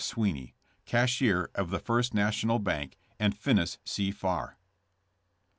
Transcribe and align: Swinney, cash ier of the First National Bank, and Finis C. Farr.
Swinney, 0.03 0.55
cash 0.85 1.21
ier 1.21 1.51
of 1.53 1.69
the 1.69 1.77
First 1.77 2.11
National 2.15 2.57
Bank, 2.57 2.97
and 3.19 3.37
Finis 3.37 3.77
C. 3.85 4.09
Farr. 4.09 4.57